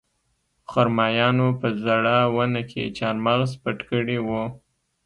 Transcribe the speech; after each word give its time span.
خرمایانو 0.71 1.47
په 1.59 1.67
زړه 1.83 2.15
ونه 2.35 2.61
کې 2.69 2.93
چارمغز 2.97 3.51
پټ 3.61 3.77
کړي 3.89 4.17
وو 4.27 4.43